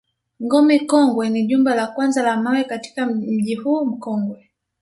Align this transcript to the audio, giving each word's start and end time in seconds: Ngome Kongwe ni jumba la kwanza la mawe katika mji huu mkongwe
Ngome 0.43 0.75
Kongwe 0.89 1.29
ni 1.29 1.47
jumba 1.47 1.75
la 1.75 1.87
kwanza 1.87 2.23
la 2.23 2.37
mawe 2.37 2.63
katika 2.63 3.05
mji 3.05 3.55
huu 3.55 3.85
mkongwe 3.85 4.49